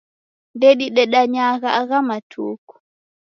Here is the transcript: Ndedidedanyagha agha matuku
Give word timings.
Ndedidedanyagha 0.55 1.69
agha 1.81 1.97
matuku 2.07 2.73